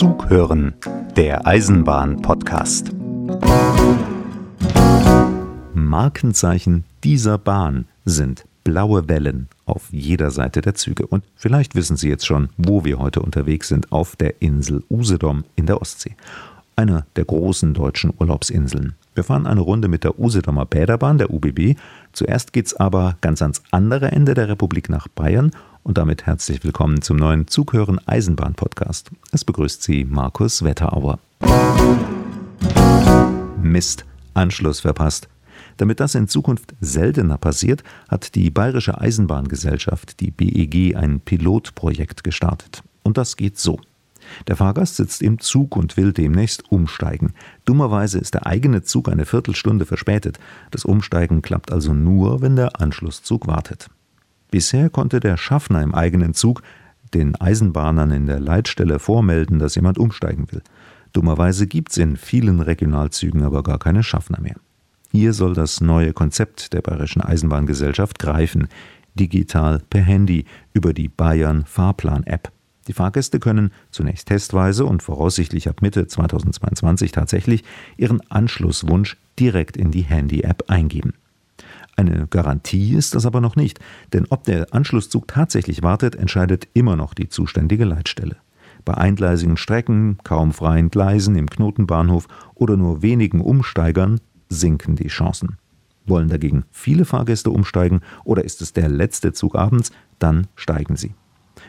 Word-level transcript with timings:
Zug 0.00 0.30
hören, 0.30 0.72
der 1.14 1.46
Eisenbahn-Podcast. 1.46 2.92
Markenzeichen 5.74 6.84
dieser 7.04 7.36
Bahn 7.36 7.84
sind 8.06 8.46
blaue 8.64 9.10
Wellen 9.10 9.48
auf 9.66 9.88
jeder 9.90 10.30
Seite 10.30 10.62
der 10.62 10.74
Züge. 10.74 11.06
Und 11.06 11.24
vielleicht 11.36 11.74
wissen 11.74 11.98
Sie 11.98 12.08
jetzt 12.08 12.24
schon, 12.24 12.48
wo 12.56 12.82
wir 12.86 12.98
heute 12.98 13.20
unterwegs 13.20 13.68
sind, 13.68 13.92
auf 13.92 14.16
der 14.16 14.40
Insel 14.40 14.82
Usedom 14.88 15.44
in 15.54 15.66
der 15.66 15.82
Ostsee. 15.82 16.16
Einer 16.76 17.04
der 17.16 17.26
großen 17.26 17.74
deutschen 17.74 18.14
Urlaubsinseln. 18.18 18.94
Wir 19.14 19.24
fahren 19.24 19.46
eine 19.46 19.60
Runde 19.60 19.88
mit 19.88 20.04
der 20.04 20.18
Usedomer 20.18 20.64
Bäderbahn, 20.64 21.18
der 21.18 21.30
UBB. 21.30 21.76
Zuerst 22.14 22.54
geht's 22.54 22.72
aber 22.72 23.18
ganz 23.20 23.42
ans 23.42 23.62
andere 23.70 24.12
Ende 24.12 24.32
der 24.32 24.48
Republik 24.48 24.88
nach 24.88 25.08
Bayern 25.08 25.50
und 25.82 25.98
damit 25.98 26.26
herzlich 26.26 26.62
willkommen 26.64 27.02
zum 27.02 27.16
neuen 27.16 27.46
Zughören 27.46 28.00
Eisenbahn 28.06 28.54
Podcast. 28.54 29.10
Es 29.32 29.44
begrüßt 29.44 29.82
Sie 29.82 30.04
Markus 30.04 30.62
Wetterauer. 30.62 31.18
Mist, 33.62 34.04
Anschluss 34.34 34.80
verpasst. 34.80 35.28
Damit 35.76 36.00
das 36.00 36.14
in 36.14 36.28
Zukunft 36.28 36.74
seltener 36.80 37.38
passiert, 37.38 37.82
hat 38.08 38.34
die 38.34 38.50
Bayerische 38.50 39.00
Eisenbahngesellschaft, 39.00 40.20
die 40.20 40.30
BEG, 40.30 40.96
ein 40.96 41.20
Pilotprojekt 41.20 42.24
gestartet. 42.24 42.82
Und 43.02 43.16
das 43.16 43.36
geht 43.36 43.58
so. 43.58 43.80
Der 44.46 44.56
Fahrgast 44.56 44.96
sitzt 44.96 45.22
im 45.22 45.40
Zug 45.40 45.76
und 45.76 45.96
will 45.96 46.12
demnächst 46.12 46.70
umsteigen. 46.70 47.34
Dummerweise 47.64 48.18
ist 48.18 48.34
der 48.34 48.46
eigene 48.46 48.82
Zug 48.82 49.08
eine 49.08 49.26
Viertelstunde 49.26 49.86
verspätet. 49.86 50.38
Das 50.70 50.84
Umsteigen 50.84 51.42
klappt 51.42 51.72
also 51.72 51.94
nur, 51.94 52.42
wenn 52.42 52.56
der 52.56 52.80
Anschlusszug 52.80 53.46
wartet. 53.46 53.88
Bisher 54.50 54.90
konnte 54.90 55.20
der 55.20 55.36
Schaffner 55.36 55.82
im 55.82 55.94
eigenen 55.94 56.34
Zug 56.34 56.62
den 57.14 57.34
Eisenbahnern 57.36 58.10
in 58.10 58.26
der 58.26 58.40
Leitstelle 58.40 58.98
vormelden, 58.98 59.58
dass 59.58 59.74
jemand 59.74 59.98
umsteigen 59.98 60.46
will. 60.50 60.62
Dummerweise 61.12 61.66
gibt 61.66 61.90
es 61.90 61.98
in 61.98 62.16
vielen 62.16 62.60
Regionalzügen 62.60 63.42
aber 63.42 63.62
gar 63.62 63.78
keine 63.78 64.02
Schaffner 64.02 64.40
mehr. 64.40 64.56
Hier 65.12 65.32
soll 65.32 65.54
das 65.54 65.80
neue 65.80 66.12
Konzept 66.12 66.72
der 66.72 66.82
Bayerischen 66.82 67.20
Eisenbahngesellschaft 67.20 68.18
greifen, 68.20 68.68
digital 69.14 69.82
per 69.90 70.02
Handy 70.02 70.44
über 70.72 70.92
die 70.92 71.08
Bayern 71.08 71.64
Fahrplan 71.64 72.24
App. 72.24 72.52
Die 72.86 72.92
Fahrgäste 72.92 73.40
können 73.40 73.72
zunächst 73.90 74.28
testweise 74.28 74.84
und 74.84 75.02
voraussichtlich 75.02 75.68
ab 75.68 75.82
Mitte 75.82 76.06
2022 76.06 77.12
tatsächlich 77.12 77.64
ihren 77.96 78.20
Anschlusswunsch 78.30 79.16
direkt 79.38 79.76
in 79.76 79.90
die 79.90 80.02
Handy-App 80.02 80.64
eingeben. 80.68 81.14
Eine 82.00 82.28
Garantie 82.28 82.94
ist 82.94 83.14
das 83.14 83.26
aber 83.26 83.42
noch 83.42 83.56
nicht, 83.56 83.78
denn 84.14 84.24
ob 84.30 84.44
der 84.44 84.72
Anschlusszug 84.72 85.28
tatsächlich 85.28 85.82
wartet, 85.82 86.16
entscheidet 86.16 86.66
immer 86.72 86.96
noch 86.96 87.12
die 87.12 87.28
zuständige 87.28 87.84
Leitstelle. 87.84 88.36
Bei 88.86 88.94
eingleisigen 88.94 89.58
Strecken, 89.58 90.16
kaum 90.24 90.54
freien 90.54 90.88
Gleisen 90.88 91.36
im 91.36 91.50
Knotenbahnhof 91.50 92.26
oder 92.54 92.78
nur 92.78 93.02
wenigen 93.02 93.42
Umsteigern 93.42 94.18
sinken 94.48 94.96
die 94.96 95.08
Chancen. 95.08 95.58
Wollen 96.06 96.30
dagegen 96.30 96.64
viele 96.70 97.04
Fahrgäste 97.04 97.50
umsteigen 97.50 98.00
oder 98.24 98.46
ist 98.46 98.62
es 98.62 98.72
der 98.72 98.88
letzte 98.88 99.34
Zug 99.34 99.54
abends, 99.54 99.92
dann 100.18 100.46
steigen 100.56 100.96
sie. 100.96 101.12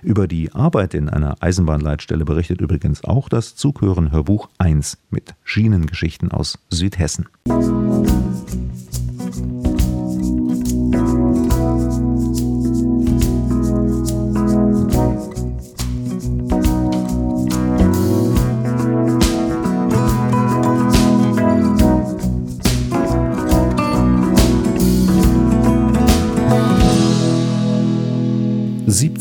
Über 0.02 0.30
die 0.30 0.54
Arbeit 0.54 0.94
in 0.94 1.10
einer 1.10 1.44
Eisenbahnleitstelle 1.44 2.24
berichtet 2.24 2.62
übrigens 2.62 3.04
auch 3.04 3.28
das 3.28 3.56
Zughören 3.58 4.14
Hörbuch 4.14 4.48
1 4.60 4.98
mit 5.10 5.36
Schienengeschichten 5.44 6.32
aus 6.32 6.58
Südhessen. 6.70 7.28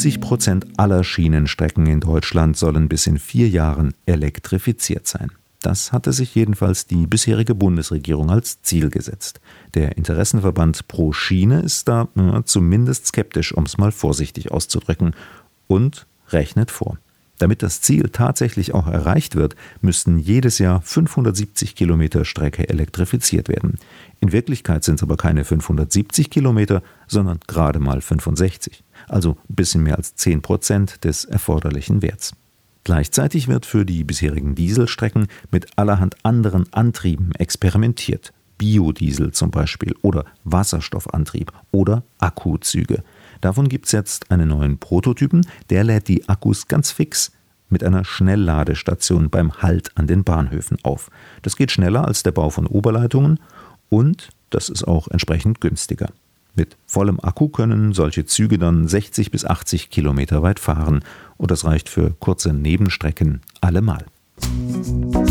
70 0.00 0.22
Prozent 0.22 0.66
aller 0.78 1.05
Schienenstrecken 1.05 1.84
in 1.84 2.00
Deutschland 2.00 2.56
sollen 2.56 2.88
bis 2.88 3.06
in 3.06 3.19
vier 3.19 3.50
Jahren 3.50 3.93
elektrifiziert 4.06 5.06
sein. 5.06 5.31
Das 5.61 5.93
hatte 5.93 6.15
sich 6.15 6.34
jedenfalls 6.34 6.87
die 6.87 7.06
bisherige 7.06 7.55
Bundesregierung 7.55 8.31
als 8.31 8.62
Ziel 8.62 8.89
gesetzt. 8.89 9.43
Der 9.75 9.99
Interessenverband 9.99 10.89
Pro 10.89 11.12
Schiene 11.12 11.60
ist 11.60 11.87
da 11.87 12.09
na, 12.15 12.47
zumindest 12.47 13.09
skeptisch, 13.09 13.53
um 13.53 13.65
es 13.65 13.77
mal 13.77 13.93
vorsichtig 13.93 14.50
auszudrücken, 14.50 15.15
und 15.66 16.06
rechnet 16.31 16.71
vor. 16.71 16.97
Damit 17.41 17.65
das 17.65 17.81
Ziel 17.81 18.11
tatsächlich 18.11 18.73
auch 18.75 18.87
erreicht 18.87 19.34
wird, 19.34 19.56
müssten 19.81 20.19
jedes 20.19 20.59
Jahr 20.59 20.81
570 20.83 21.75
Kilometer 21.75 22.25
Strecke 22.25 22.69
elektrifiziert 22.69 23.49
werden. 23.49 23.78
In 24.21 24.31
Wirklichkeit 24.31 24.84
sind 24.84 24.97
es 24.97 25.03
aber 25.03 25.17
keine 25.17 25.45
570 25.45 26.31
Kilometer, 26.31 26.83
sondern 27.09 27.41
gerade 27.49 27.81
mal 27.81 28.01
65 28.01 28.84
also 29.11 29.37
ein 29.49 29.55
bisschen 29.55 29.83
mehr 29.83 29.97
als 29.97 30.15
10 30.15 30.43
Prozent 30.43 31.05
des 31.05 31.25
erforderlichen 31.25 32.03
Werts. 32.03 32.34
Gleichzeitig 32.84 33.49
wird 33.49 33.67
für 33.67 33.84
die 33.84 34.05
bisherigen 34.05 34.55
Dieselstrecken 34.55 35.27
mit 35.51 35.67
allerhand 35.77 36.17
anderen 36.25 36.72
Antrieben 36.72 37.33
experimentiert. 37.34 38.33
Biodiesel 38.57 39.33
zum 39.33 39.51
Beispiel 39.51 39.95
oder 40.03 40.25
Wasserstoffantrieb 40.45 41.53
oder 41.71 42.05
Akkuzüge. 42.19 43.03
Davon 43.41 43.69
gibt 43.69 43.87
es 43.87 43.93
jetzt 43.93 44.31
einen 44.31 44.49
neuen 44.49 44.78
Prototypen, 44.78 45.47
der 45.71 45.84
lädt 45.84 46.09
die 46.09 46.28
Akkus 46.28 46.69
ganz 46.69 46.91
fix 46.91 47.33
mit 47.69 47.84
einer 47.84 48.05
Schnellladestation 48.05 49.31
beim 49.31 49.62
Halt 49.62 49.97
an 49.97 50.06
den 50.06 50.25
Bahnhöfen 50.25 50.78
auf. 50.83 51.11
Das 51.43 51.56
geht 51.56 51.71
schneller 51.71 52.06
als 52.06 52.23
der 52.23 52.33
Bau 52.33 52.51
von 52.51 52.67
Oberleitungen 52.67 53.39
und 53.89 54.31
das 54.51 54.69
ist 54.69 54.84
auch 54.87 55.09
entsprechend 55.09 55.61
günstiger. 55.61 56.11
Mit 56.55 56.77
vollem 56.84 57.21
Akku 57.21 57.49
können 57.49 57.93
solche 57.93 58.27
Züge 58.27 58.59
dann 58.59 58.89
60 58.89 59.31
bis 59.31 59.45
80 59.45 59.89
Kilometer 59.91 60.43
weit 60.43 60.59
fahren 60.59 61.05
und 61.37 61.51
das 61.51 61.65
reicht 61.65 61.89
für 61.89 62.11
kurze 62.19 62.53
Nebenstrecken 62.53 63.41
allemal. 63.61 64.05
nach 64.41 65.29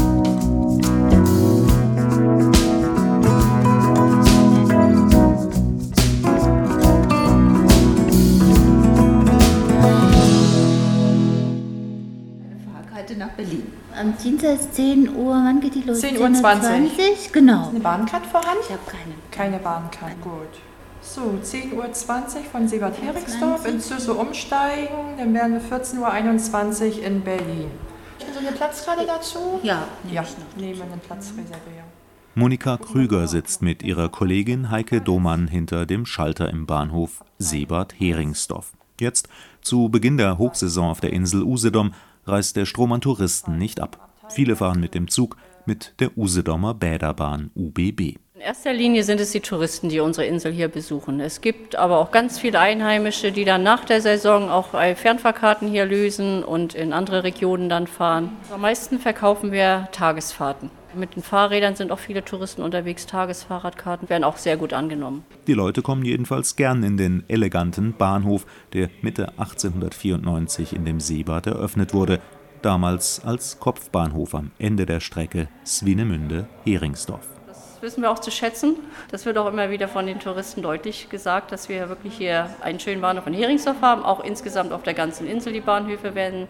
Am 14.00 14.16
Dienstag 14.16 14.60
10 14.72 15.14
Uhr, 15.14 15.34
wann 15.34 15.60
geht 15.60 15.76
die 15.76 15.82
los? 15.82 16.00
10 16.00 16.20
Uhr 16.20 16.32
20. 16.32 16.96
20? 16.96 17.34
Genau. 17.34 17.64
Ist 17.64 17.70
eine 17.72 17.80
Bahncard 17.82 18.26
vorhanden? 18.26 18.64
Ich 18.64 18.72
habe 18.72 18.82
keine. 18.88 19.14
Keine 19.30 19.60
Bahncard, 19.62 20.22
gut. 20.22 20.48
So, 21.02 21.38
10.20 21.44 21.74
Uhr 21.74 22.44
von 22.50 22.66
Sebert 22.66 23.02
Heringsdorf 23.02 23.66
in 23.66 23.82
Züsse 23.82 24.14
umsteigen, 24.14 25.18
dann 25.18 25.34
wären 25.34 25.52
wir 25.52 25.62
14.21 25.62 27.00
Uhr 27.00 27.04
in 27.04 27.22
Berlin. 27.22 27.72
Ist 28.20 28.34
so 28.34 28.40
einen 28.40 28.56
Platz 28.56 28.86
gerade 28.86 29.06
dazu? 29.06 29.60
Ja, 29.64 29.84
ja 30.10 30.24
nehmen 30.56 30.78
wir 30.78 30.86
einen 30.86 31.02
Platz 31.02 31.32
reservieren. 31.32 31.90
Monika 32.36 32.78
Krüger 32.78 33.28
sitzt 33.28 33.62
mit 33.62 33.84
ihrer 33.84 34.08
Kollegin 34.08 34.72
Heike 34.72 35.02
Domann 35.02 35.50
hinter 35.50 35.86
dem 35.86 36.06
Schalter 36.06 36.50
im 36.50 36.66
Bahnhof 36.66 37.26
Sebert 37.38 38.00
Heringsdorf. 38.00 38.72
Jetzt, 39.02 39.28
zu 39.62 39.90
Beginn 39.90 40.18
der 40.18 40.38
Hochsaison 40.38 40.90
auf 40.90 41.02
der 41.02 41.12
Insel 41.12 41.44
Usedom, 41.44 41.94
reißt 42.30 42.56
der 42.56 42.66
Strom 42.66 42.92
an 42.92 43.02
Touristen 43.02 43.58
nicht 43.58 43.82
ab. 43.82 44.10
Viele 44.30 44.56
fahren 44.56 44.80
mit 44.80 44.94
dem 44.94 45.08
Zug, 45.08 45.38
mit 45.66 45.94
der 46.00 46.18
Usedomer 46.18 46.74
Bäderbahn 46.74 47.52
UBB. 47.56 48.18
In 48.36 48.42
erster 48.42 48.72
Linie 48.72 49.04
sind 49.04 49.20
es 49.20 49.32
die 49.32 49.42
Touristen, 49.42 49.90
die 49.90 50.00
unsere 50.00 50.26
Insel 50.26 50.54
hier 50.54 50.70
besuchen. 50.70 51.20
Es 51.20 51.42
gibt 51.42 51.76
aber 51.76 51.98
auch 51.98 52.12
ganz 52.12 52.40
viele 52.40 52.60
Einheimische, 52.60 53.34
die 53.34 53.44
dann 53.44 53.64
nach 53.64 53.84
der 53.84 54.02
Saison 54.02 54.50
auch 54.50 54.70
Fernfahrkarten 54.70 55.68
hier 55.68 55.86
lösen 55.86 56.44
und 56.46 56.74
in 56.74 56.94
andere 56.94 57.26
Regionen 57.26 57.68
dann 57.68 57.86
fahren. 57.86 58.38
Am 58.50 58.62
meisten 58.62 59.00
verkaufen 59.00 59.52
wir 59.52 59.90
Tagesfahrten. 59.92 60.72
Mit 60.96 61.16
den 61.16 61.24
Fahrrädern 61.24 61.76
sind 61.76 61.92
auch 61.92 62.00
viele 62.00 62.26
Touristen 62.26 62.62
unterwegs. 62.62 63.06
Tagesfahrradkarten 63.06 64.10
werden 64.10 64.24
auch 64.24 64.38
sehr 64.38 64.58
gut 64.58 64.74
angenommen. 64.74 65.24
Die 65.48 65.54
Leute 65.54 65.82
kommen 65.82 66.04
jedenfalls 66.04 66.56
gern 66.56 66.84
in 66.84 66.98
den 66.98 67.24
eleganten 67.28 67.94
Bahnhof, 67.94 68.46
der 68.74 68.90
Mitte 69.02 69.30
1894 69.38 70.76
in 70.76 70.86
dem 70.86 71.00
Seebad 71.00 71.48
eröffnet 71.48 71.94
wurde. 71.94 72.20
Damals 72.62 73.24
als 73.24 73.60
Kopfbahnhof 73.60 74.36
am 74.36 74.52
Ende 74.58 74.86
der 74.86 75.00
Strecke 75.00 75.48
Swinemünde-Heringsdorf 75.66 77.40
wissen 77.82 78.02
wir 78.02 78.12
auch 78.12 78.20
zu 78.20 78.32
schätzen. 78.32 78.76
Das 79.12 79.26
wird 79.26 79.38
auch 79.38 79.48
immer 79.48 79.70
wieder 79.70 79.88
von 79.88 80.06
den 80.06 80.20
Touristen 80.20 80.62
deutlich 80.62 81.10
gesagt, 81.10 81.52
dass 81.52 81.70
wir 81.70 81.90
wirklich 81.90 82.18
hier 82.18 82.50
einen 82.62 82.80
schönen 82.80 83.02
Bahnhof 83.02 83.28
in 83.28 83.34
Heringsdorf 83.34 83.82
haben. 83.82 84.04
Auch 84.04 84.24
insgesamt 84.24 84.74
auf 84.74 84.84
der 84.84 84.94
ganzen 84.94 85.28
Insel 85.28 85.54
die 85.54 85.62
Bahnhöfe 85.62 86.16
werden 86.16 86.48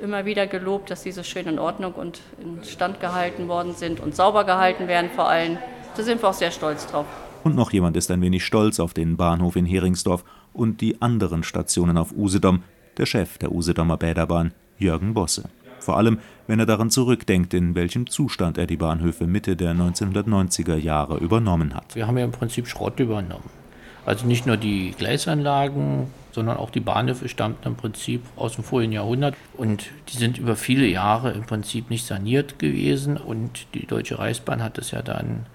immer 0.00 0.24
wieder 0.24 0.46
gelobt, 0.46 0.90
dass 0.90 1.02
sie 1.02 1.12
so 1.12 1.22
schön 1.22 1.46
in 1.46 1.58
Ordnung 1.58 1.92
und 1.92 2.20
in 2.42 2.64
Stand 2.64 3.00
gehalten 3.00 3.48
worden 3.48 3.74
sind 3.74 4.00
und 4.00 4.14
sauber 4.16 4.44
gehalten 4.44 4.88
werden 4.88 5.10
vor 5.14 5.28
allem. 5.28 5.58
Da 5.96 6.02
sind 6.02 6.22
wir 6.22 6.28
auch 6.28 6.34
sehr 6.34 6.50
stolz 6.50 6.86
drauf. 6.86 7.06
Und 7.44 7.54
noch 7.54 7.72
jemand 7.72 7.96
ist 7.96 8.10
ein 8.10 8.20
wenig 8.20 8.44
stolz 8.44 8.80
auf 8.80 8.94
den 8.94 9.16
Bahnhof 9.16 9.56
in 9.56 9.66
Heringsdorf 9.66 10.24
und 10.52 10.80
die 10.80 11.00
anderen 11.00 11.42
Stationen 11.42 11.96
auf 11.96 12.12
Usedom, 12.12 12.62
der 12.96 13.06
Chef 13.06 13.38
der 13.38 13.52
Usedomer 13.52 13.96
Bäderbahn, 13.96 14.52
Jürgen 14.78 15.14
Bosse. 15.14 15.48
Vor 15.78 15.96
allem, 15.96 16.18
wenn 16.46 16.60
er 16.60 16.66
daran 16.66 16.90
zurückdenkt, 16.90 17.54
in 17.54 17.74
welchem 17.74 18.06
Zustand 18.08 18.58
er 18.58 18.66
die 18.66 18.76
Bahnhöfe 18.76 19.26
Mitte 19.26 19.56
der 19.56 19.74
1990er 19.74 20.76
Jahre 20.76 21.16
übernommen 21.16 21.74
hat. 21.74 21.94
Wir 21.94 22.06
haben 22.06 22.18
ja 22.18 22.24
im 22.24 22.32
Prinzip 22.32 22.66
Schrott 22.66 23.00
übernommen. 23.00 23.59
Also 24.06 24.26
nicht 24.26 24.46
nur 24.46 24.56
die 24.56 24.92
Gleisanlagen, 24.96 26.08
sondern 26.32 26.56
auch 26.56 26.70
die 26.70 26.80
Bahnhöfe 26.80 27.28
stammten 27.28 27.68
im 27.68 27.76
Prinzip 27.76 28.22
aus 28.36 28.54
dem 28.54 28.64
vorigen 28.64 28.92
Jahrhundert. 28.92 29.34
Und 29.56 29.86
die 30.08 30.16
sind 30.16 30.38
über 30.38 30.56
viele 30.56 30.86
Jahre 30.86 31.32
im 31.32 31.42
Prinzip 31.42 31.90
nicht 31.90 32.06
saniert 32.06 32.58
gewesen. 32.58 33.16
Und 33.16 33.66
die 33.74 33.86
Deutsche 33.86 34.18
Reichsbahn 34.18 34.62
hat 34.62 34.78
das 34.78 34.90
ja 34.92 35.02
dann 35.02 35.46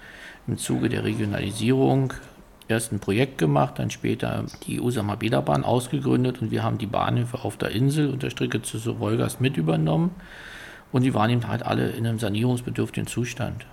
im 0.47 0.57
Zuge 0.57 0.89
der 0.89 1.03
Regionalisierung 1.03 2.13
erst 2.67 2.91
ein 2.91 2.99
Projekt 2.99 3.37
gemacht, 3.37 3.77
dann 3.77 3.91
später 3.91 4.45
die 4.65 4.79
Usama 4.79 5.15
Beda 5.15 5.41
Bahn 5.41 5.63
ausgegründet. 5.63 6.41
Und 6.41 6.51
wir 6.51 6.63
haben 6.63 6.77
die 6.77 6.87
Bahnhöfe 6.87 7.43
auf 7.43 7.57
der 7.57 7.71
Insel 7.71 8.09
und 8.09 8.23
der 8.23 8.29
Strecke 8.29 8.61
zu 8.61 8.99
Wolgast 8.99 9.41
mit 9.41 9.57
übernommen. 9.57 10.11
Und 10.91 11.03
die 11.03 11.13
waren 11.13 11.29
eben 11.29 11.47
halt 11.47 11.63
alle 11.63 11.89
in 11.89 12.05
einem 12.05 12.19
sanierungsbedürftigen 12.19 13.07
Zustand. 13.07 13.65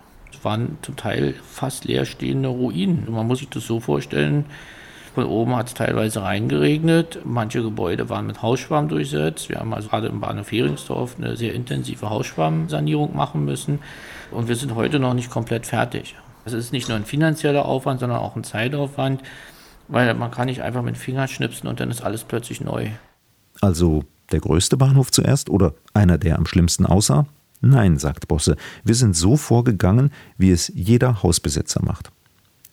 Waren 0.42 0.78
zum 0.82 0.96
Teil 0.96 1.34
fast 1.48 1.84
leerstehende 1.84 2.48
Ruinen. 2.48 3.06
Man 3.10 3.26
muss 3.26 3.38
sich 3.38 3.48
das 3.48 3.66
so 3.66 3.80
vorstellen, 3.80 4.46
von 5.14 5.24
oben 5.26 5.56
hat 5.56 5.68
es 5.68 5.74
teilweise 5.74 6.22
reingeregnet. 6.22 7.20
Manche 7.24 7.62
Gebäude 7.62 8.08
waren 8.08 8.26
mit 8.26 8.40
Hausschwamm 8.40 8.88
durchsetzt. 8.88 9.50
Wir 9.50 9.58
haben 9.58 9.74
also 9.74 9.88
gerade 9.88 10.06
im 10.06 10.20
Bahnhof 10.20 10.50
Heringsdorf 10.50 11.16
eine 11.18 11.36
sehr 11.36 11.52
intensive 11.52 12.08
Hausschwammsanierung 12.08 13.14
machen 13.14 13.44
müssen. 13.44 13.80
Und 14.30 14.48
wir 14.48 14.56
sind 14.56 14.74
heute 14.74 14.98
noch 14.98 15.12
nicht 15.12 15.30
komplett 15.30 15.66
fertig. 15.66 16.14
Es 16.44 16.54
ist 16.54 16.72
nicht 16.72 16.88
nur 16.88 16.96
ein 16.96 17.04
finanzieller 17.04 17.66
Aufwand, 17.66 18.00
sondern 18.00 18.18
auch 18.18 18.36
ein 18.36 18.44
Zeitaufwand, 18.44 19.22
weil 19.88 20.14
man 20.14 20.30
kann 20.30 20.46
nicht 20.46 20.62
einfach 20.62 20.82
mit 20.82 20.96
Finger 20.96 21.28
schnipsen 21.28 21.68
und 21.68 21.78
dann 21.78 21.90
ist 21.90 22.02
alles 22.02 22.24
plötzlich 22.24 22.62
neu. 22.62 22.88
Also 23.60 24.04
der 24.32 24.40
größte 24.40 24.78
Bahnhof 24.78 25.10
zuerst 25.12 25.50
oder 25.50 25.74
einer, 25.92 26.16
der 26.16 26.38
am 26.38 26.46
schlimmsten 26.46 26.86
aussah? 26.86 27.26
Nein, 27.62 27.96
sagt 27.96 28.26
Bosse, 28.26 28.56
wir 28.84 28.96
sind 28.96 29.16
so 29.16 29.36
vorgegangen, 29.36 30.10
wie 30.36 30.50
es 30.50 30.70
jeder 30.74 31.22
Hausbesitzer 31.22 31.80
macht. 31.84 32.10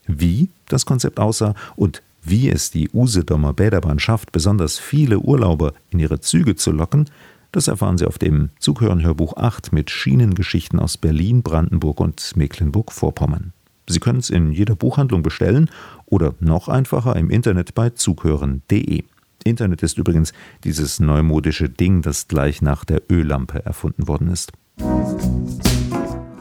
Wie 0.07 0.50
das 0.68 0.86
Konzept 0.86 1.19
aussah 1.19 1.53
und 1.75 2.01
wie 2.24 2.50
es 2.50 2.71
die 2.71 2.89
Usedomer 2.89 3.53
Bäderbahn 3.53 4.00
schafft, 4.00 4.31
besonders 4.31 4.80
viele 4.80 5.19
Urlauber 5.19 5.74
in 5.91 6.00
ihre 6.00 6.19
Züge 6.19 6.56
zu 6.56 6.71
locken, 6.71 7.06
das 7.51 7.68
erfahren 7.68 7.97
Sie 7.97 8.06
auf 8.06 8.18
dem 8.18 8.50
Zughören-Hörbuch 8.59 9.38
8 9.38 9.71
mit 9.74 9.89
Schienengeschichten 9.89 10.80
aus 10.80 10.97
Berlin, 10.97 11.44
Brandenburg 11.44 12.00
und 12.00 12.35
Mecklenburg-Vorpommern. 12.35 13.53
Sie 13.88 14.00
können 14.00 14.19
es 14.19 14.30
in 14.30 14.51
jeder 14.51 14.75
Buchhandlung 14.75 15.24
bestellen 15.24 15.69
oder 16.06 16.35
noch 16.39 16.68
einfacher 16.68 17.15
im 17.15 17.30
Internet 17.30 17.74
bei 17.74 17.89
zughören.de. 17.92 19.03
Internet 19.44 19.81
ist 19.83 19.97
übrigens 19.97 20.33
dieses 20.63 21.00
neumodische 21.00 21.69
Ding, 21.69 22.01
das 22.01 22.27
gleich 22.27 22.62
nach 22.62 22.85
der 22.85 23.01
Öllampe 23.09 23.65
erfunden 23.65 24.07
worden 24.07 24.27
ist. 24.27 24.51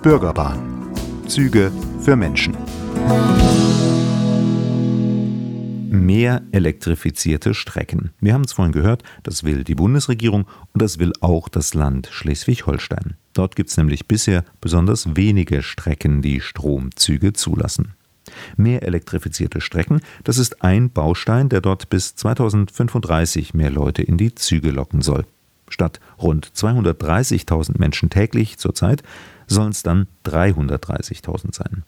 Bürgerbahn. 0.09 0.91
Züge 1.27 1.71
für 2.01 2.17
Menschen. 2.17 2.57
Mehr 5.91 6.41
elektrifizierte 6.51 7.53
Strecken. 7.53 8.13
Wir 8.19 8.33
haben 8.33 8.45
es 8.45 8.55
vorhin 8.55 8.73
gehört, 8.73 9.03
das 9.23 9.45
will 9.45 9.65
die 9.65 9.75
Bundesregierung 9.75 10.47
und 10.73 10.81
das 10.81 10.99
will 10.99 11.13
auch 11.21 11.51
das 11.51 11.75
Land 11.75 12.09
Schleswig-Holstein. 12.11 13.19
Dort 13.35 13.55
gibt 13.55 13.69
es 13.69 13.77
nämlich 13.77 14.09
bisher 14.09 14.47
besonders 14.63 15.15
wenige 15.15 15.63
Strecken, 15.63 16.23
die 16.23 16.41
Stromzüge 16.41 17.35
zulassen. 17.35 17.93
Mehr 18.57 18.85
elektrifizierte 18.85 19.61
Strecken, 19.61 20.01
das 20.25 20.39
ist 20.39 20.63
ein 20.63 20.89
Baustein, 20.89 21.51
der 21.51 21.61
dort 21.61 21.91
bis 21.91 22.15
2035 22.15 23.53
mehr 23.53 23.71
Leute 23.71 24.05
in 24.05 24.17
die 24.17 24.35
Züge 24.35 24.71
locken 24.71 25.03
soll. 25.03 25.27
Statt 25.69 26.01
rund 26.21 26.47
230.000 26.47 27.79
Menschen 27.79 28.11
täglich 28.11 28.59
zurzeit 28.59 29.03
sollen 29.47 29.71
es 29.71 29.83
dann 29.83 30.07
330.000 30.25 31.55
sein. 31.55 31.85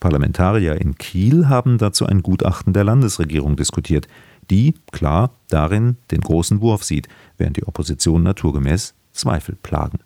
Parlamentarier 0.00 0.80
in 0.80 0.96
Kiel 0.96 1.48
haben 1.48 1.76
dazu 1.78 2.06
ein 2.06 2.22
Gutachten 2.22 2.72
der 2.72 2.84
Landesregierung 2.84 3.56
diskutiert, 3.56 4.08
die, 4.50 4.74
klar, 4.90 5.30
darin 5.48 5.96
den 6.10 6.20
großen 6.20 6.60
Wurf 6.60 6.82
sieht, 6.82 7.08
während 7.36 7.56
die 7.56 7.66
Opposition 7.66 8.22
naturgemäß 8.22 8.94
Zweifel 9.12 9.56
plagen. 9.62 10.00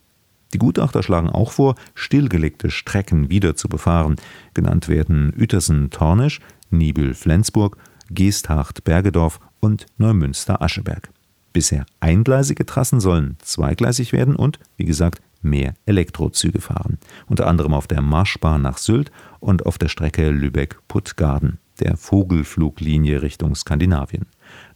Die 0.52 0.58
Gutachter 0.58 1.02
schlagen 1.02 1.31
auch 1.31 1.52
vor, 1.52 1.75
stillgelegte 1.94 2.70
Strecken 2.70 3.31
wieder 3.31 3.56
zu 3.56 3.69
befahren. 3.69 4.16
Genannt 4.52 4.88
werden 4.88 5.32
Uetersen-Tornisch, 5.37 6.40
Nibel-Flensburg, 6.70 7.76
Geesthacht-Bergedorf 8.11 9.40
und 9.61 9.87
Neumünster-Ascheberg. 9.99 11.13
Bisher 11.54 11.86
eingleisige 12.00 12.66
Trassen 12.66 12.98
sollen 12.98 13.36
zweigleisig 13.40 14.12
werden 14.12 14.34
und, 14.34 14.58
wie 14.76 14.84
gesagt, 14.84 15.22
mehr 15.40 15.74
Elektrozüge 15.86 16.60
fahren. 16.60 16.98
Unter 17.28 17.46
anderem 17.46 17.74
auf 17.74 17.86
der 17.86 18.02
Marschbahn 18.02 18.60
nach 18.60 18.76
Sylt 18.76 19.12
und 19.38 19.64
auf 19.64 19.78
der 19.78 19.86
Strecke 19.86 20.30
Lübeck-Puttgarden, 20.30 21.58
der 21.78 21.96
Vogelfluglinie 21.96 23.22
Richtung 23.22 23.54
Skandinavien. 23.54 24.26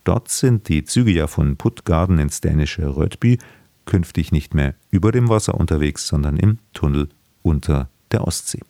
Dort 0.04 0.28
sind 0.28 0.68
die 0.68 0.84
Züge 0.84 1.10
ja 1.10 1.26
von 1.26 1.56
Puttgarden 1.56 2.20
ins 2.20 2.40
dänische 2.40 2.96
Rödby 2.96 3.38
künftig 3.84 4.30
nicht 4.30 4.54
mehr 4.54 4.74
über 4.90 5.10
dem 5.10 5.28
Wasser 5.28 5.54
unterwegs, 5.54 6.06
sondern 6.06 6.36
im 6.36 6.58
Tunnel 6.74 7.08
unter 7.42 7.88
der 8.12 8.24
Ostsee. 8.24 8.60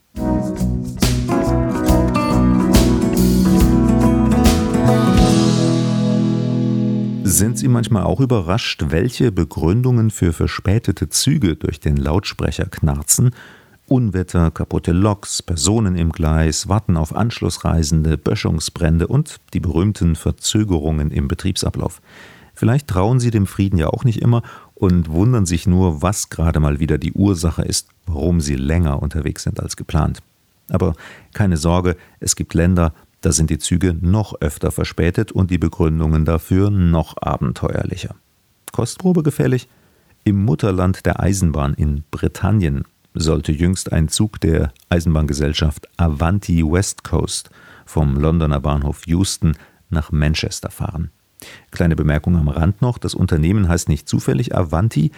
Sind 7.30 7.58
Sie 7.58 7.68
manchmal 7.68 8.04
auch 8.04 8.20
überrascht, 8.20 8.84
welche 8.88 9.30
Begründungen 9.30 10.10
für 10.10 10.32
verspätete 10.32 11.10
Züge 11.10 11.56
durch 11.56 11.78
den 11.78 11.98
Lautsprecher 11.98 12.64
knarzen? 12.64 13.34
Unwetter, 13.86 14.50
kaputte 14.50 14.92
Loks, 14.92 15.42
Personen 15.42 15.94
im 15.94 16.10
Gleis, 16.10 16.70
Warten 16.70 16.96
auf 16.96 17.14
Anschlussreisende, 17.14 18.16
Böschungsbrände 18.16 19.06
und 19.06 19.40
die 19.52 19.60
berühmten 19.60 20.16
Verzögerungen 20.16 21.10
im 21.10 21.28
Betriebsablauf. 21.28 22.00
Vielleicht 22.54 22.88
trauen 22.88 23.20
Sie 23.20 23.30
dem 23.30 23.46
Frieden 23.46 23.76
ja 23.78 23.88
auch 23.88 24.04
nicht 24.04 24.22
immer 24.22 24.42
und 24.74 25.10
wundern 25.10 25.44
sich 25.44 25.66
nur, 25.66 26.00
was 26.00 26.30
gerade 26.30 26.60
mal 26.60 26.80
wieder 26.80 26.96
die 26.96 27.12
Ursache 27.12 27.60
ist, 27.60 27.88
warum 28.06 28.40
Sie 28.40 28.56
länger 28.56 29.02
unterwegs 29.02 29.42
sind 29.42 29.60
als 29.60 29.76
geplant. 29.76 30.20
Aber 30.70 30.94
keine 31.34 31.58
Sorge, 31.58 31.98
es 32.20 32.36
gibt 32.36 32.54
Länder, 32.54 32.94
da 33.20 33.32
sind 33.32 33.50
die 33.50 33.58
Züge 33.58 33.96
noch 34.00 34.40
öfter 34.40 34.70
verspätet 34.70 35.32
und 35.32 35.50
die 35.50 35.58
Begründungen 35.58 36.24
dafür 36.24 36.70
noch 36.70 37.16
abenteuerlicher. 37.20 38.14
Kostprobe 38.72 39.22
gefällig? 39.22 39.68
Im 40.24 40.44
Mutterland 40.44 41.06
der 41.06 41.20
Eisenbahn 41.20 41.74
in 41.74 42.04
Britannien 42.10 42.84
sollte 43.14 43.52
jüngst 43.52 43.92
ein 43.92 44.08
Zug 44.08 44.40
der 44.40 44.72
Eisenbahngesellschaft 44.88 45.88
Avanti 45.96 46.62
West 46.64 47.02
Coast 47.02 47.50
vom 47.86 48.16
Londoner 48.16 48.60
Bahnhof 48.60 49.02
Euston 49.08 49.56
nach 49.90 50.12
Manchester 50.12 50.70
fahren. 50.70 51.10
Kleine 51.70 51.96
Bemerkung 51.96 52.36
am 52.36 52.48
Rand 52.48 52.82
noch: 52.82 52.98
Das 52.98 53.14
Unternehmen 53.14 53.68
heißt 53.68 53.88
nicht 53.88 54.08
zufällig 54.08 54.54
Avanti. 54.54 55.10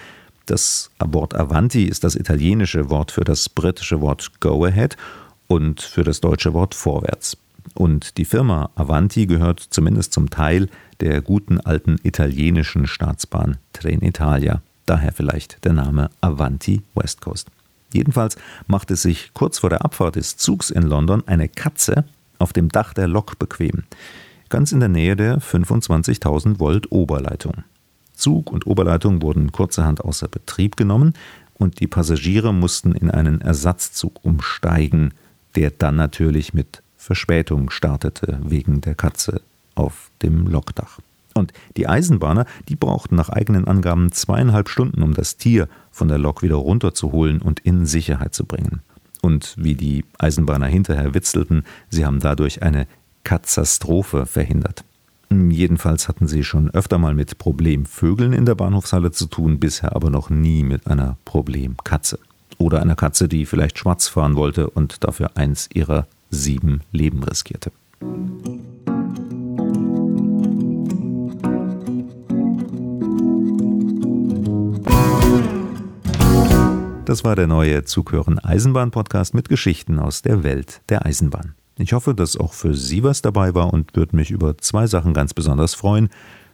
Das 0.46 0.90
Wort 0.98 1.34
Avanti 1.34 1.84
ist 1.84 2.04
das 2.04 2.14
italienische 2.14 2.90
Wort 2.90 3.10
für 3.10 3.24
das 3.24 3.48
britische 3.48 4.00
Wort 4.00 4.40
Go 4.40 4.64
Ahead 4.64 4.96
und 5.48 5.80
für 5.80 6.04
das 6.04 6.20
deutsche 6.20 6.54
Wort 6.54 6.74
Vorwärts. 6.74 7.36
Und 7.74 8.16
die 8.18 8.24
Firma 8.24 8.70
Avanti 8.74 9.26
gehört 9.26 9.60
zumindest 9.60 10.12
zum 10.12 10.30
Teil 10.30 10.68
der 11.00 11.22
guten 11.22 11.60
alten 11.60 11.96
italienischen 12.02 12.86
Staatsbahn 12.86 13.56
Trenitalia. 13.72 14.62
Daher 14.86 15.12
vielleicht 15.12 15.64
der 15.64 15.72
Name 15.72 16.10
Avanti 16.20 16.82
West 16.94 17.20
Coast. 17.20 17.48
Jedenfalls 17.92 18.36
macht 18.66 18.90
es 18.90 19.02
sich 19.02 19.32
kurz 19.34 19.58
vor 19.58 19.70
der 19.70 19.84
Abfahrt 19.84 20.16
des 20.16 20.36
Zugs 20.36 20.70
in 20.70 20.82
London 20.82 21.26
eine 21.26 21.48
Katze 21.48 22.04
auf 22.38 22.52
dem 22.52 22.68
Dach 22.68 22.94
der 22.94 23.08
Lok 23.08 23.38
bequem, 23.38 23.84
ganz 24.48 24.72
in 24.72 24.80
der 24.80 24.88
Nähe 24.88 25.16
der 25.16 25.40
25.000 25.40 26.58
Volt 26.58 26.90
Oberleitung. 26.90 27.64
Zug 28.14 28.52
und 28.52 28.66
Oberleitung 28.66 29.22
wurden 29.22 29.50
kurzerhand 29.52 30.02
außer 30.04 30.28
Betrieb 30.28 30.76
genommen 30.76 31.14
und 31.54 31.80
die 31.80 31.86
Passagiere 31.86 32.54
mussten 32.54 32.92
in 32.92 33.10
einen 33.10 33.40
Ersatzzug 33.40 34.24
umsteigen, 34.24 35.12
der 35.56 35.70
dann 35.70 35.96
natürlich 35.96 36.54
mit 36.54 36.82
Verspätung 37.00 37.70
startete 37.70 38.38
wegen 38.42 38.82
der 38.82 38.94
Katze 38.94 39.40
auf 39.74 40.10
dem 40.20 40.46
Lokdach. 40.46 40.98
Und 41.34 41.54
die 41.78 41.88
Eisenbahner, 41.88 42.44
die 42.68 42.76
brauchten 42.76 43.16
nach 43.16 43.30
eigenen 43.30 43.66
Angaben 43.66 44.12
zweieinhalb 44.12 44.68
Stunden, 44.68 45.02
um 45.02 45.14
das 45.14 45.38
Tier 45.38 45.66
von 45.90 46.08
der 46.08 46.18
Lok 46.18 46.42
wieder 46.42 46.56
runterzuholen 46.56 47.40
und 47.40 47.60
in 47.60 47.86
Sicherheit 47.86 48.34
zu 48.34 48.44
bringen. 48.44 48.82
Und 49.22 49.54
wie 49.56 49.74
die 49.74 50.04
Eisenbahner 50.18 50.66
hinterher 50.66 51.14
witzelten, 51.14 51.64
sie 51.88 52.04
haben 52.04 52.20
dadurch 52.20 52.62
eine 52.62 52.86
Katastrophe 53.24 54.26
verhindert. 54.26 54.84
Jedenfalls 55.30 56.06
hatten 56.06 56.28
sie 56.28 56.44
schon 56.44 56.68
öfter 56.68 56.98
mal 56.98 57.14
mit 57.14 57.38
Problemvögeln 57.38 58.34
in 58.34 58.44
der 58.44 58.56
Bahnhofshalle 58.56 59.10
zu 59.10 59.24
tun, 59.24 59.58
bisher 59.58 59.96
aber 59.96 60.10
noch 60.10 60.28
nie 60.28 60.64
mit 60.64 60.86
einer 60.86 61.16
Problemkatze. 61.24 62.18
Oder 62.58 62.82
einer 62.82 62.96
Katze, 62.96 63.26
die 63.26 63.46
vielleicht 63.46 63.78
schwarz 63.78 64.06
fahren 64.06 64.36
wollte 64.36 64.68
und 64.68 65.02
dafür 65.02 65.38
eins 65.38 65.70
ihrer 65.72 66.06
sieben 66.30 66.80
Leben 66.92 67.22
riskierte. 67.22 67.72
Das 77.04 77.24
war 77.24 77.34
der 77.34 77.48
neue 77.48 77.84
Zughören 77.84 78.38
Eisenbahn 78.38 78.92
Podcast 78.92 79.34
mit 79.34 79.48
Geschichten 79.48 79.98
aus 79.98 80.22
der 80.22 80.44
Welt 80.44 80.80
der 80.88 81.04
Eisenbahn. 81.04 81.54
Ich 81.76 81.92
hoffe, 81.92 82.14
dass 82.14 82.36
auch 82.36 82.52
für 82.52 82.74
Sie 82.74 83.02
was 83.02 83.20
dabei 83.20 83.54
war 83.54 83.72
und 83.72 83.96
würde 83.96 84.14
mich 84.14 84.30
über 84.30 84.56
zwei 84.58 84.86
Sachen 84.86 85.12
ganz 85.12 85.34
besonders 85.34 85.74
freuen. 85.74 86.08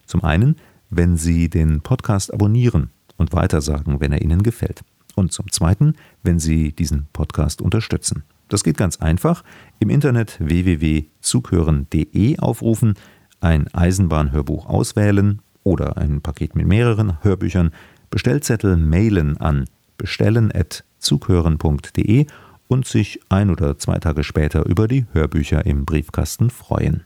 Zum 0.06 0.24
einen, 0.24 0.56
wenn 0.88 1.16
Sie 1.16 1.50
den 1.50 1.82
Podcast 1.82 2.32
abonnieren 2.32 2.90
und 3.18 3.32
weitersagen, 3.32 4.00
wenn 4.00 4.12
er 4.12 4.22
Ihnen 4.22 4.42
gefällt. 4.42 4.82
Und 5.14 5.32
zum 5.32 5.50
Zweiten, 5.50 5.94
wenn 6.22 6.38
Sie 6.38 6.72
diesen 6.72 7.06
Podcast 7.12 7.60
unterstützen. 7.60 8.22
Das 8.48 8.64
geht 8.64 8.76
ganz 8.76 8.98
einfach. 8.98 9.42
Im 9.78 9.90
Internet 9.90 10.36
www.zughören.de 10.38 12.38
aufrufen, 12.38 12.94
ein 13.40 13.72
Eisenbahnhörbuch 13.74 14.66
auswählen 14.66 15.40
oder 15.62 15.96
ein 15.96 16.20
Paket 16.20 16.54
mit 16.54 16.66
mehreren 16.66 17.22
Hörbüchern, 17.22 17.70
Bestellzettel 18.10 18.76
mailen 18.76 19.36
an 19.36 19.64
bestellen.zughören.de 19.98 22.26
und 22.68 22.86
sich 22.86 23.20
ein 23.28 23.50
oder 23.50 23.78
zwei 23.78 23.98
Tage 23.98 24.24
später 24.24 24.66
über 24.66 24.88
die 24.88 25.06
Hörbücher 25.12 25.66
im 25.66 25.84
Briefkasten 25.84 26.50
freuen. 26.50 27.04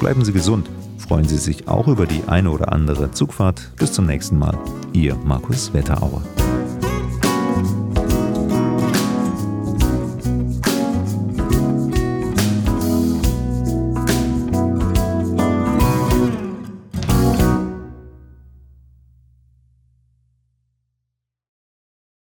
Bleiben 0.00 0.24
Sie 0.24 0.32
gesund, 0.32 0.68
freuen 0.98 1.26
Sie 1.26 1.38
sich 1.38 1.68
auch 1.68 1.88
über 1.88 2.06
die 2.06 2.22
eine 2.26 2.50
oder 2.50 2.72
andere 2.72 3.12
Zugfahrt. 3.12 3.72
Bis 3.76 3.92
zum 3.92 4.06
nächsten 4.06 4.38
Mal. 4.38 4.58
Ihr 4.92 5.14
Markus 5.16 5.72
Wetterauer. 5.72 6.22